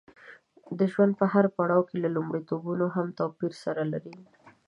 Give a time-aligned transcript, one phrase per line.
[0.77, 4.15] د ژوند په هر پړاو کې لومړیتوبونه هم توپیر سره لري.